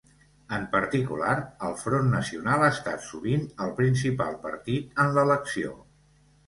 [0.55, 1.33] En particular,
[1.67, 5.81] el Front Nacional ha estat sovint el principal partit en l'elecció.